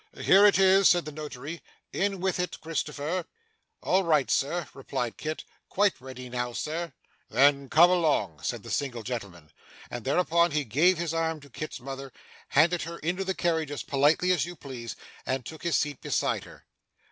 [0.19, 1.61] 'Here it is,' said the Notary.
[1.93, 3.25] 'In with it, Christopher.'
[3.83, 5.43] 'All right, Sir,' replied Kit.
[5.69, 6.91] 'Quite ready now, sir.'
[7.29, 9.51] 'Then come along,' said the single gentleman.
[9.91, 12.11] And thereupon he gave his arm to Kit's mother,
[12.47, 16.45] handed her into the carriage as politely as you please, and took his seat beside
[16.45, 16.65] her.